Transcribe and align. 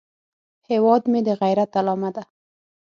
هیواد 0.69 1.03
مې 1.11 1.19
د 1.27 1.29
غیرت 1.41 1.71
علامه 1.79 2.09
ده 2.15 2.23